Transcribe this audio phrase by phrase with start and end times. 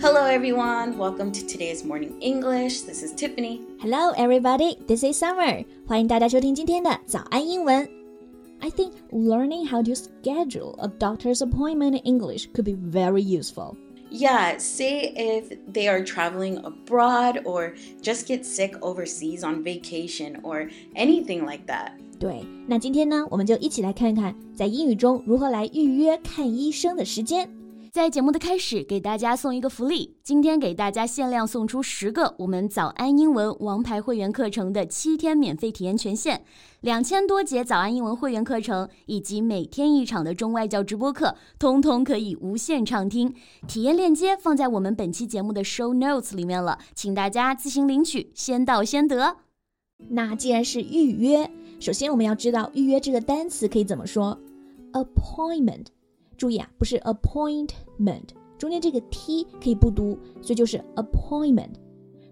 [0.00, 0.98] Hello, everyone.
[0.98, 2.82] Welcome to today's morning English.
[2.82, 3.60] This is Tiffany.
[3.80, 4.76] Hello, everybody.
[4.86, 5.64] This is Summer.
[5.86, 7.88] 欢迎大家收听今天的早安英文。
[8.60, 13.76] I think learning how to schedule a doctor's appointment in English could be very useful.
[14.10, 20.70] Yeah, say if they are traveling abroad or just get sick overseas on vacation or
[20.94, 21.90] anything like that.
[22.18, 27.46] 对，那今天呢，我们就一起来看看在英语中如何来预约看医生的时间。
[27.91, 30.15] 在节目的开始，给大家送一个福利。
[30.23, 36.41] 今天给大家限量送出十个我们早安英文王牌会员课程的七天免费体验权限，
[36.79, 43.35] 两千多节早安英文会员课程以及每天一场的中外教直播课，通通可以无限畅听。
[43.67, 49.35] 体验链接放在我们本期节目的 show notes 里面了，请大家自行领取，先到先得。
[50.11, 51.51] 那既然是预约，
[51.81, 54.39] 首先我们要知道预约这个单词可以怎么说
[54.93, 55.87] ？appointment。
[56.40, 58.28] 注意啊，不是 appointment，
[58.58, 61.74] 中间这个 t 可以不读，所以就是 appointment。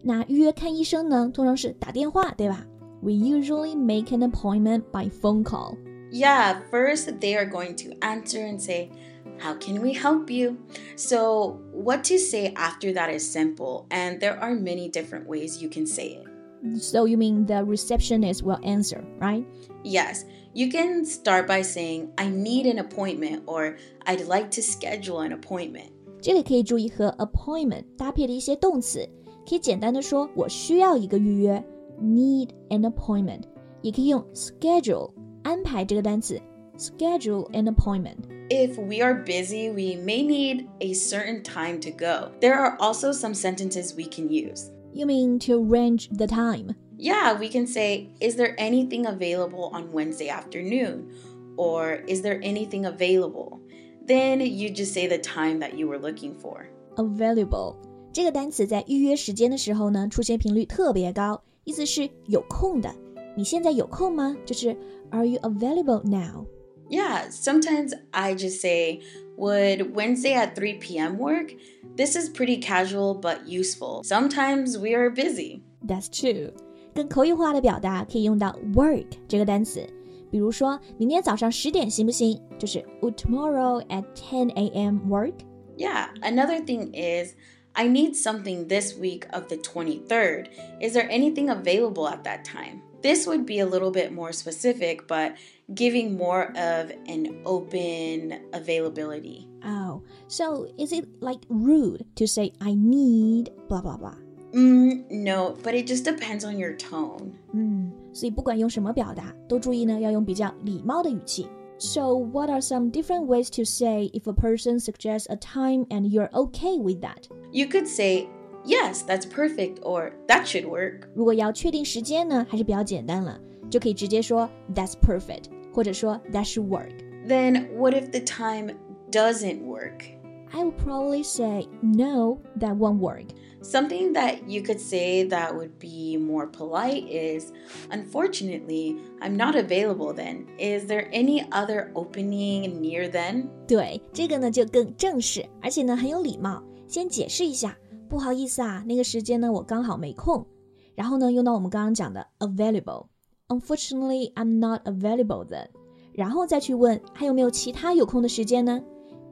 [0.02, 2.66] 那预约看医生呢，通常是打电话，对吧？
[3.02, 5.76] We usually make an appointment by phone call.
[6.10, 8.90] Yeah, first they are going to answer and say,
[9.38, 10.58] How can we help you?
[10.96, 15.68] So, what to say after that is simple, and there are many different ways you
[15.68, 16.80] can say it.
[16.80, 19.44] So, you mean the receptionist will answer, right?
[19.82, 20.24] Yes.
[20.52, 25.32] You can start by saying, I need an appointment or I'd like to schedule an
[25.32, 25.90] appointment.
[26.20, 29.08] 这里可以注意和 appointment 搭配的一些动词，
[29.48, 31.62] 可以简单的说我需要一个预约，
[32.00, 33.42] need an appointment，
[33.82, 35.10] 也可以用 schedule
[35.42, 36.40] 安排这个单词，
[36.78, 42.30] schedule an appointment。If we are busy, we may need a certain time to go.
[42.40, 44.70] There are also some sentences we can use.
[44.92, 46.74] You mean to arrange the time?
[46.98, 51.10] Yeah, we can say, Is there anything available on Wednesday afternoon?
[51.56, 53.60] Or is there anything available?
[54.06, 56.66] Then you just say the time that you were looking for.
[56.96, 57.76] Available
[58.12, 62.94] 这个单词在预约时间的时候呢，出现频率特别高，意思是有空的。
[63.36, 64.36] 你现在有空吗？
[64.46, 64.76] 就是
[65.10, 66.46] Are you available now?
[66.90, 69.00] Yeah, sometimes I just say,
[69.36, 71.18] Would Wednesday at 3 p.m.
[71.18, 71.52] work?
[71.96, 74.02] This is pretty casual but useful.
[74.04, 75.62] Sometimes we are busy.
[75.84, 76.52] That's true.
[76.98, 79.86] 跟口语化的表达可以用到 work 这个单词，
[80.30, 82.40] 比如说明天早上十点行不行？
[82.58, 85.08] 就是 Would tomorrow at 10 a.m.
[85.08, 85.34] work?
[85.76, 86.08] Yeah.
[86.22, 87.34] Another thing is.
[87.76, 90.46] I need something this week of the 23rd.
[90.80, 92.82] Is there anything available at that time?
[93.02, 95.32] This would be a little bit more specific, but
[95.74, 99.48] giving more of an open availability.
[99.64, 104.18] Oh, so is it like rude to say, I need blah blah blah?
[104.52, 107.32] Mm, no, but it just depends on your tone.
[107.52, 111.48] 嗯，所以不管用什么表达，都注意呢要用比较礼貌的语气。
[111.76, 116.30] So, what are some different ways to say if a person suggests a time and you're
[116.30, 117.24] okay with that?
[117.50, 118.28] You could say,
[118.64, 121.08] Yes, that's perfect, or That should work.
[121.14, 126.92] 如果要确定时间呢，还是比较简单了，就可以直接说 That's perfect，或者说 That should work.
[127.26, 128.70] Then, what if the time
[129.10, 130.04] doesn't work?
[130.52, 133.26] I would probably say No, that won't work.
[133.60, 137.50] Something that you could say that would be more polite is,
[137.90, 140.46] Unfortunately, I'm not available then.
[140.58, 143.48] Is there any other opening near then?
[143.66, 146.62] 对，这个呢就更正式，而且呢很有礼貌。
[146.86, 147.76] 先解释一下，
[148.08, 150.46] 不好意思啊，那个时间呢我刚好没空。
[150.94, 155.68] 然后呢用到我们刚刚讲的 available。Unfortunately, I'm not available then。
[156.12, 158.82] 然后再去问还有没有其他有空的时间呢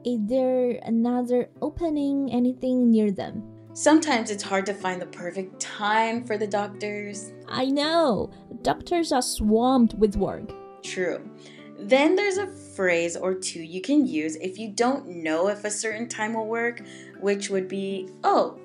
[0.07, 3.43] ？Is there another opening anything near them?
[3.73, 7.33] Sometimes it's hard to find the perfect time for the doctors.
[7.47, 8.29] I know.
[8.61, 10.53] Doctors are swamped with work.
[10.83, 11.21] True.
[11.79, 15.71] Then there's a phrase or two you can use if you don't know if a
[15.71, 16.81] certain time will work,
[17.19, 18.59] which would be, oh,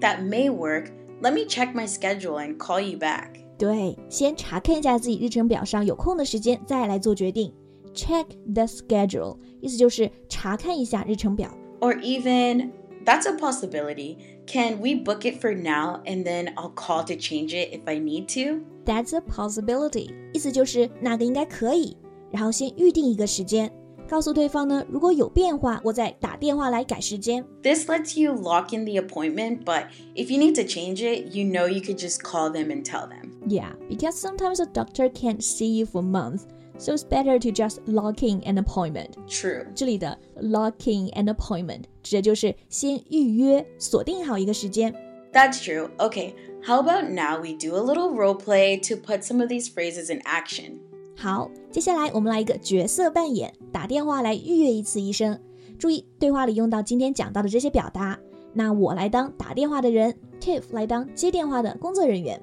[0.00, 0.92] that may work.
[1.20, 3.38] Let me check my schedule and call you back.
[3.58, 7.52] 对，先查看一下自己日程表上有空的时间，再来做决定。
[7.96, 11.50] Check the schedule，意思就是查看一下日程表。
[11.80, 12.70] Or even
[13.04, 14.16] that's a possibility.
[14.46, 17.98] Can we book it for now and then I'll call to change it if I
[17.98, 18.62] need to?
[18.84, 20.10] That's a possibility.
[20.32, 21.96] 意思就是那个应该可以，
[22.30, 23.70] 然后先预定一个时间，
[24.08, 27.44] 告诉对方呢，如果有变化，我再打电话来改时间。
[27.62, 31.68] This lets you lock in the appointment, but if you need to change it, you know
[31.68, 33.30] you could just call them and tell them.
[33.46, 36.46] Yeah, because sometimes a doctor can't see you for months.
[36.78, 39.10] So it's better to just lock in an appointment.
[39.28, 39.66] True.
[39.74, 44.92] 这里的 locking an appointment 指的就是先预约，锁定好一个时间。
[45.32, 45.90] That's true.
[45.98, 49.68] Okay, how about now we do a little role play to put some of these
[49.68, 50.80] phrases in action?
[51.16, 55.38] 好，接下来我们来一个角色扮演，打电话来预约一次医生。
[55.78, 58.18] 注意，对话里用到今天讲到的这些表达。
[58.52, 62.42] 那我来当打电话的人，Tiff 来当接电话的工作人员。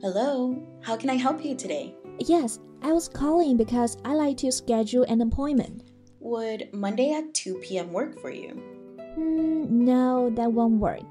[0.00, 1.92] Hello, how can I help you today?
[2.18, 5.82] Yes, I was calling because I like to schedule an appointment.
[6.20, 7.92] Would Monday at 2 p.m.
[7.92, 8.50] work for you?
[9.14, 11.04] Hmm, no, that won't work.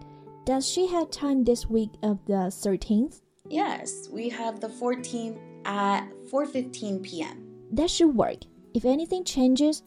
[0.46, 3.22] Does she have time this week of the 13th?
[3.48, 7.68] Yes, we have the 14th at 4:15 p.m.
[7.72, 8.44] That should work.
[8.74, 9.84] If anything changes,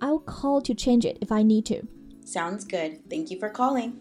[0.00, 1.82] I'll call to change it if I need to.
[2.24, 3.00] Sounds good.
[3.08, 3.96] Thank you for calling.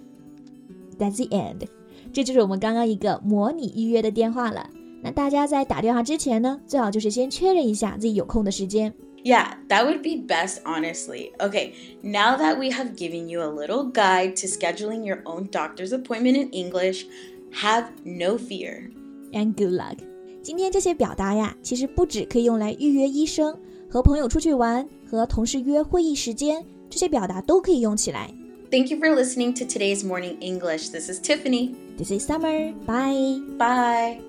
[0.98, 1.68] That's the end.
[2.14, 4.70] 这就是我们刚刚一个模拟预约的电话了。
[5.02, 8.94] 那大家在打电话之前呢，最好就是先确认一下自己有空的时间。
[9.24, 11.32] Yeah, that would be best, honestly.
[11.40, 11.74] Okay,
[12.04, 16.38] now that we have given you a little guide to scheduling your own doctor's appointment
[16.38, 17.06] in English,
[17.54, 18.92] have no fear.
[19.34, 19.98] And good luck.
[20.44, 23.58] 今天这些表达呀，其实不只可以用来预约医生、
[23.90, 28.32] 和朋友出去玩、和同事约会议时间，这些表达都可以用起来。
[28.70, 30.90] Thank you for listening to today's morning English.
[30.92, 31.74] This is Tiffany.
[31.98, 32.74] This is Summer.
[32.86, 33.42] Bye.
[33.58, 34.29] Bye.